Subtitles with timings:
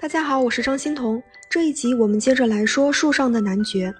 [0.00, 1.22] 大家好，我是张欣彤。
[1.50, 3.94] 这一集我们接着来说树上的男爵。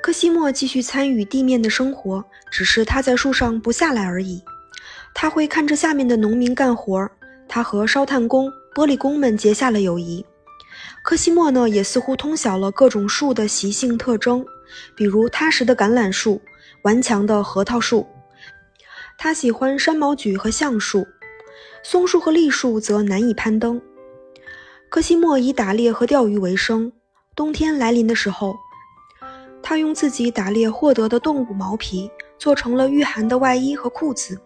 [0.00, 4.42] 科西莫继续参与地面的生活，只是他在树上不下来而已。
[5.12, 7.06] 他会看着下面的农民干活，
[7.46, 10.24] 他和烧炭工、玻璃工们结下了友谊。
[11.04, 14.42] 科西莫呢，也似乎通晓了各种树的习性特征，
[14.96, 16.40] 比如踏实的橄榄树、
[16.84, 18.08] 顽强的核桃树。
[19.18, 21.06] 他喜欢山毛榉和橡树，
[21.82, 23.78] 松树和栗树则难以攀登。
[24.92, 26.92] 科西莫以打猎和钓鱼为生。
[27.34, 28.54] 冬天来临的时候，
[29.62, 34.38] 他用自己打猎获得的动物毛皮做成了御寒的外衣和裤子。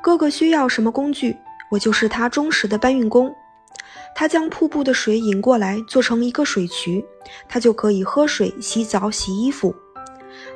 [0.00, 1.36] 哥哥需要什么工具，
[1.68, 3.34] 我就是他忠实的搬运工。
[4.14, 7.04] 他将瀑布的水引过来，做成一个水渠，
[7.48, 9.74] 他就可以喝水、洗澡、洗衣服。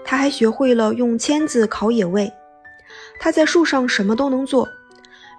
[0.04, 2.32] 他还学会了用签子烤野味。
[3.18, 4.68] 他在树上什么都能做，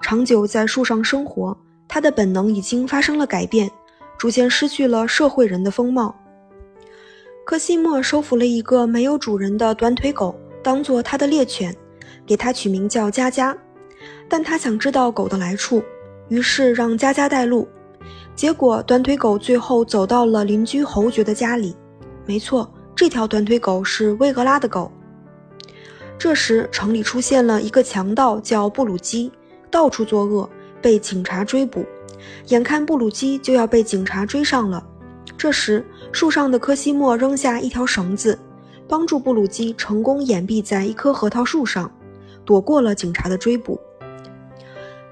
[0.02, 1.58] 长久在树上生活。
[1.94, 3.70] 他的本能已经发生了改变，
[4.18, 6.16] 逐渐失去了社会人的风貌。
[7.44, 10.34] 科西莫收服了一个没有主人的短腿狗，
[10.64, 11.76] 当做他的猎犬，
[12.26, 13.56] 给它取名叫佳佳。
[14.30, 15.84] 但他想知道狗的来处，
[16.30, 17.68] 于是让佳佳带路。
[18.36, 21.76] 结果，短腿狗最后走到了邻居侯爵的家里。
[22.26, 24.90] 没错，这条短腿狗是威格拉的狗。
[26.18, 29.30] 这时，城里出现了一个强盗，叫布鲁基，
[29.70, 30.50] 到处作恶。
[30.82, 31.86] 被警察追捕，
[32.48, 34.86] 眼看布鲁基就要被警察追上了。
[35.38, 38.38] 这时，树上的科西莫扔下一条绳子，
[38.88, 41.92] 帮助布鲁基成功掩蔽在一棵核桃树上，
[42.44, 43.80] 躲过了警察的追捕。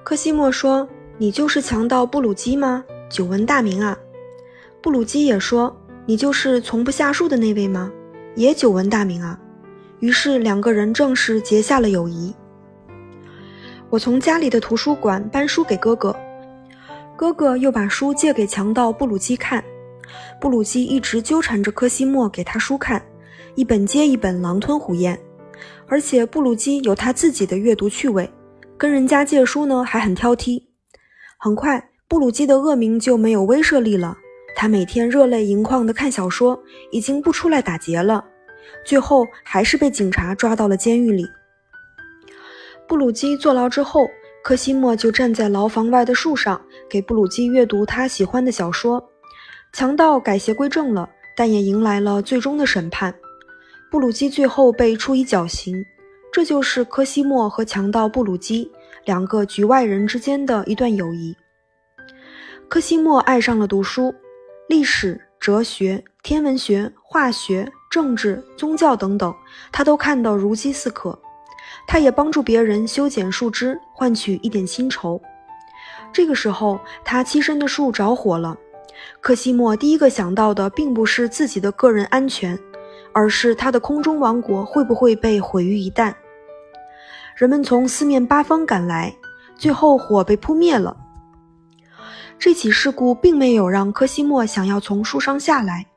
[0.03, 2.83] 科西莫说：“你就是强盗布鲁基吗？
[3.09, 3.97] 久闻大名啊！”
[4.81, 7.91] 布鲁基也说：“你就是从不下树的那位吗？
[8.35, 9.39] 也久闻大名啊！”
[9.99, 12.33] 于是两个人正式结下了友谊。
[13.89, 16.15] 我从家里的图书馆搬书给哥哥，
[17.15, 19.63] 哥哥又把书借给强盗布鲁基看。
[20.39, 23.03] 布鲁基一直纠缠着科西莫给他书看，
[23.55, 25.19] 一本接一本狼吞虎咽。
[25.87, 28.29] 而且布鲁基有他自己的阅读趣味，
[28.77, 30.61] 跟人家借书呢还很挑剔。
[31.39, 34.15] 很快，布鲁基的恶名就没有威慑力了。
[34.55, 36.61] 他每天热泪盈眶地看小说，
[36.91, 38.23] 已经不出来打劫了。
[38.85, 41.25] 最后还是被警察抓到了监狱里。
[42.89, 44.09] 布鲁基坐牢之后，
[44.43, 49.11] 科西莫就站在牢房外的树上，给布鲁基阅读他喜欢的小说。
[49.71, 51.07] 强盗改邪归正了，
[51.37, 53.13] 但也迎来了最终的审判。
[53.91, 55.85] 布鲁基最后被处以绞刑。
[56.31, 58.71] 这就是科西莫和强盗布鲁基
[59.05, 61.37] 两个局外人之间的一段友谊。
[62.67, 64.11] 科西莫爱上了读书，
[64.67, 69.31] 历史、哲学、天文学、化学、政治、宗教等等，
[69.71, 71.19] 他都看得如饥似渴。
[71.91, 75.19] 他也帮助别人修剪树枝，换取一点薪酬。
[76.13, 78.55] 这个时候，他栖身的树着火了。
[79.21, 82.55] 科西莫第一个想到的并不是自己的个人安全，
[83.11, 86.13] 而是他的空中王国会不会被毁于一旦。
[87.35, 89.11] 人们从四面八方赶来，
[89.55, 90.95] 最后火被扑灭了。
[92.37, 95.87] 这起事故并没有让科西莫想要从树上下来，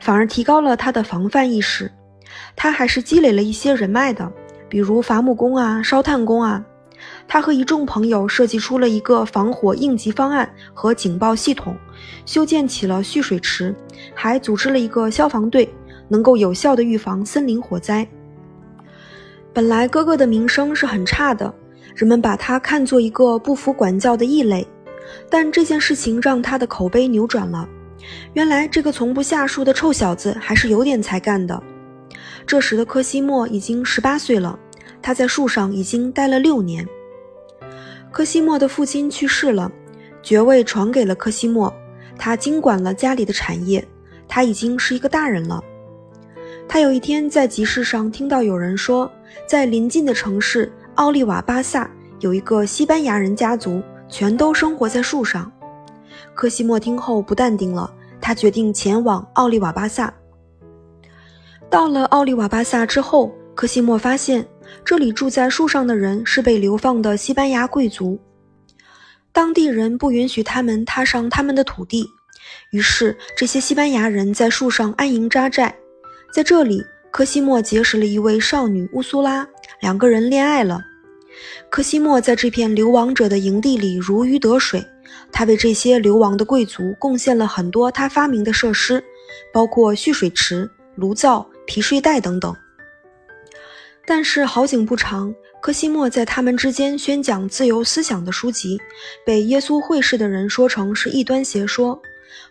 [0.00, 1.92] 反而提高了他的防范意识。
[2.56, 4.32] 他还是积累了一些人脉的。
[4.72, 6.64] 比如伐木工啊、烧炭工啊，
[7.28, 11.76] 他和一众朋友设计出了一个防火应急方案和警报系统，
[12.24, 13.74] 修建起了蓄水池，
[14.14, 15.68] 还组织了一个消防队，
[16.08, 18.08] 能够有效的预防森林火灾。
[19.52, 21.52] 本来哥哥的名声是很差的，
[21.94, 24.66] 人们把他看作一个不服管教的异类，
[25.28, 27.68] 但这件事情让他的口碑扭转了。
[28.32, 31.62] 原来这个从不下树的臭小子还是有点才干的。
[32.46, 34.58] 这时的科西莫已经十八岁了，
[35.00, 36.86] 他在树上已经待了六年。
[38.10, 39.70] 科西莫的父亲去世了，
[40.22, 41.72] 爵位传给了科西莫，
[42.18, 43.86] 他经管了家里的产业，
[44.28, 45.62] 他已经是一个大人了。
[46.68, 49.10] 他有一天在集市上听到有人说，
[49.46, 55.50] 在邻近的城市奥利瓦巴萨有一个西班牙人家族，全都生活在树上。
[56.34, 60.12] 科西莫听后不淡定了，他决定前往奥利瓦巴萨。
[61.72, 64.46] 到了奥利瓦巴萨之后，科西莫发现
[64.84, 68.20] 这里住在树上的人是被流放的西班牙贵族，
[69.32, 72.06] 当地人不允许他们踏上他们的土地，
[72.72, 75.74] 于是这些西班牙人在树上安营扎寨。
[76.30, 79.48] 在这里，科西莫结识了一位少女乌苏拉，
[79.80, 80.78] 两个人恋爱了。
[81.70, 84.84] 科西莫在这片流亡者的营地里如鱼得水，
[85.32, 89.02] 他为这些流亡的贵族贡献了很多他发明的设施，
[89.54, 91.48] 包括蓄水池、炉灶。
[91.72, 92.54] 皮睡袋等等，
[94.06, 98.78] 但是好景不长，科西莫在他们之间宣讲自由思想的书籍，
[99.24, 101.98] 被耶稣会士的人说成是异端邪说。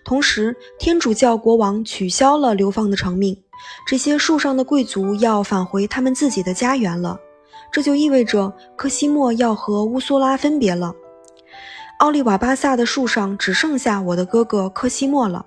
[0.03, 3.39] 同时，天主教国王取消了流放的成命，
[3.85, 7.19] 这些树上的贵族要返回他们自己的家园了。
[7.71, 10.95] 这就意味着科西莫要和乌苏拉分别了。
[11.99, 15.45] 奥利瓦巴萨的树上只剩下我的哥哥科西莫了。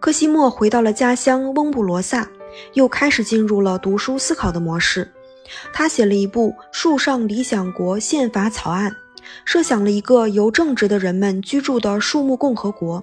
[0.00, 2.28] 科西莫回到了家乡翁布罗萨，
[2.74, 5.10] 又开始进入了读书思考的模式。
[5.72, 8.90] 他写了一部《树上理想国宪法草案》，
[9.44, 13.02] 设想了一个由正直的人们居住的树木共和国。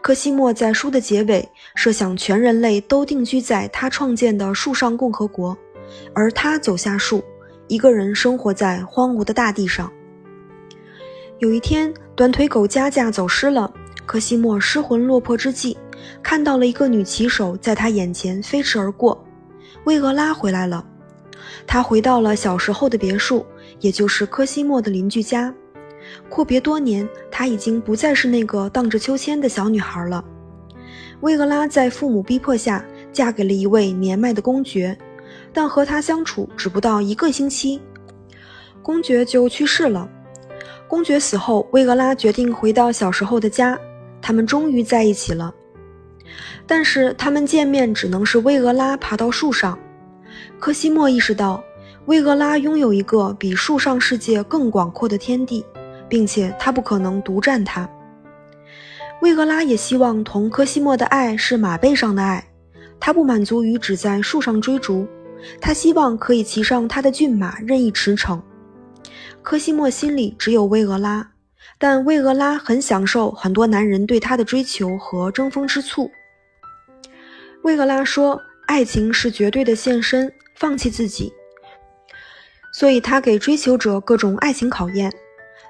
[0.00, 5.56] 柯西莫在书的结尾设想全人类都定居在他创建的树上共和国，
[6.14, 7.22] 而他走下树，
[7.68, 9.92] 一个人生活在荒芜的大地上。
[11.38, 13.72] 有一天，短腿狗加加走失了。
[14.06, 15.76] 柯西莫失魂落魄之际，
[16.22, 19.24] 看到了一个女骑手在他眼前飞驰而过。
[19.84, 20.84] 薇俄拉回来了。
[21.66, 23.44] 他回到了小时候的别墅，
[23.80, 25.54] 也就是科西莫的邻居家。
[26.28, 30.24] 阔别多年，她已经不再是那个荡着秋千的小女孩了。
[31.20, 34.96] 薇俄拉在父母逼迫下嫁给了一位年迈的公爵，
[35.52, 37.80] 但和他相处只不到一个星期，
[38.82, 40.08] 公爵就去世了。
[40.86, 43.78] 公爵死后，薇俄拉决定回到小时候的家，
[44.22, 45.52] 他们终于在一起了。
[46.66, 49.78] 但是他们见面只能是薇俄拉爬到树上。
[50.58, 51.62] 科西莫意识到，
[52.06, 55.64] 薇俄拉拥有一个比树上世界更广阔的天地，
[56.08, 57.88] 并且他不可能独占它。
[59.20, 62.44] 薇俄拉也希望同科西莫的爱是马背上的爱，
[63.00, 65.06] 他不满足于只在树上追逐，
[65.60, 68.40] 他希望可以骑上他的骏马任意驰骋。
[69.42, 71.30] 科西莫心里只有薇俄拉，
[71.78, 76.10] 但薇俄拉很享受很多男人对她的追求和争风吃醋。
[77.62, 81.32] 薇俄拉说：“爱情是绝对的献身。”放弃自己，
[82.72, 85.08] 所以他给追求者各种爱情考验。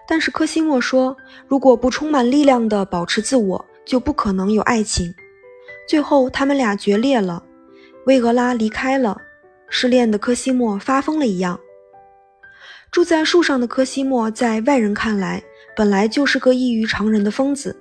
[0.08, 1.14] 但是科西莫说，
[1.46, 5.14] 如果不充满力量地保持自我，就不可能有爱情。
[5.87, 7.44] 最后，他们俩决裂了。
[8.06, 9.20] 薇俄拉离开了，
[9.69, 11.61] 失恋的科西莫发疯了一样。
[12.90, 15.43] 住在树上的科西莫，在外人看来，
[15.76, 17.79] 本来就是个异于常人的疯子，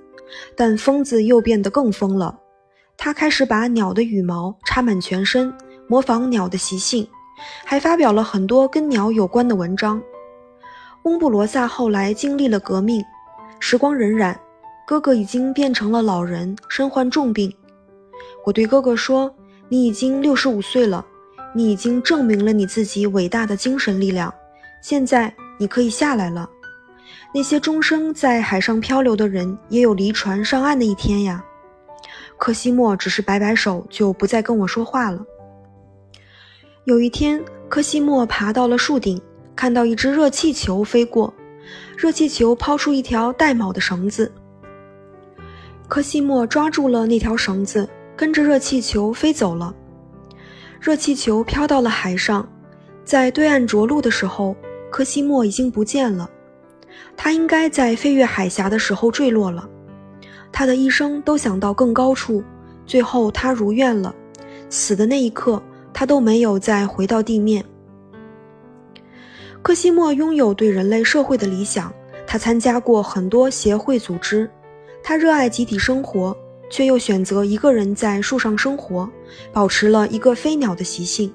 [0.54, 2.38] 但疯子又变得更疯了。
[2.98, 5.50] 他开始把鸟的羽毛插满全身。
[5.90, 7.08] 模仿鸟的习性，
[7.64, 9.98] 还发表了很多跟鸟有关的文章。
[11.04, 13.02] 翁布罗萨后来经历了革命，
[13.58, 14.36] 时光荏苒，
[14.86, 17.50] 哥哥已经变成了老人，身患重病。
[18.44, 19.34] 我对哥哥说
[19.70, 21.02] ：“你已经六十五岁了，
[21.54, 24.30] 你已经证明了你自己伟大的精神力量。
[24.82, 26.46] 现在你可以下来了。
[27.32, 31.42] 那些终生在海上漂流的人，也有离船上岸的一天呀。”
[32.38, 35.22] 科西莫只是摆摆手，就不再跟我说话了。
[36.84, 39.20] 有一天，科西莫爬到了树顶，
[39.54, 41.34] 看到一只热气球飞过。
[41.98, 44.32] 热气球抛出一条带锚的绳子，
[45.86, 47.86] 科西莫抓住了那条绳子，
[48.16, 49.74] 跟着热气球飞走了。
[50.80, 52.48] 热气球飘到了海上，
[53.04, 54.56] 在对岸着陆的时候，
[54.90, 56.30] 科西莫已经不见了。
[57.16, 59.68] 他应该在飞越海峡的时候坠落了。
[60.52, 62.42] 他的一生都想到更高处，
[62.86, 64.14] 最后他如愿了。
[64.68, 65.62] 死的那一刻。
[65.90, 67.64] 他都没有再回到地面。
[69.62, 71.92] 科西莫拥有对人类社会的理想，
[72.24, 74.48] 他参加过很多协会组织，
[75.02, 76.36] 他热爱集体生活，
[76.70, 79.10] 却又选择一个人在树上生活，
[79.52, 81.32] 保持了一个飞鸟的习性。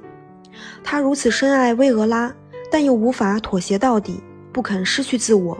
[0.82, 2.34] 他如此深爱薇俄拉，
[2.72, 5.58] 但又无法妥协到底，不肯失去自我。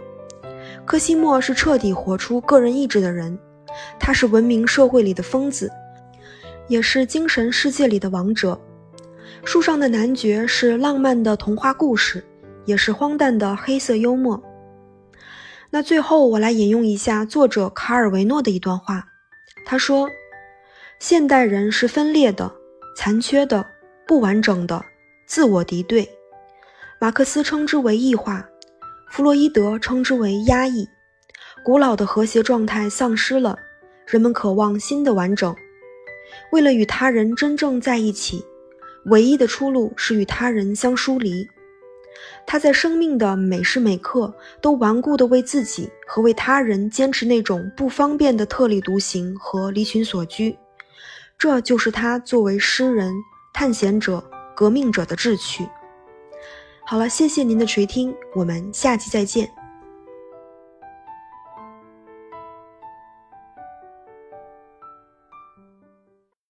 [0.86, 3.38] 科西莫是彻底活出个人意志的人，
[4.00, 5.72] 他是文明社会里的疯子，
[6.68, 8.60] 也是精神世界里的王者。
[9.46, 12.24] 树上的男爵是浪漫的童话故事，
[12.66, 14.42] 也是荒诞的黑色幽默。
[15.70, 19.06] 那最后，我来引用一下作者卡尔维诺的一段话。
[19.66, 20.10] 他说
[21.00, 22.52] ：“现代人是分裂的、
[22.96, 23.66] 残缺的、
[24.06, 24.84] 不完整的、
[25.26, 26.08] 自我敌对。
[27.00, 28.46] 马克思称之为异化，
[29.14, 30.90] 弗洛伊德称之为压抑。
[31.64, 33.56] 古老的和谐状态丧失了，
[34.08, 35.56] 人们渴望新的完整。
[36.52, 38.44] 为了与他人真正在一起。”
[39.06, 41.48] 唯一的出路是与他人相疏离。
[42.48, 50.58] 他在生命的每时每刻都顽固地为自己和为他人坚持那种不方便的特立独行和离群所居。
[51.38, 53.14] 这就是他作为诗人、
[53.54, 54.24] 探险者、
[54.56, 55.68] 革命者的志趣。
[56.94, 59.50] 好了，谢谢您的垂听，我们下期再见。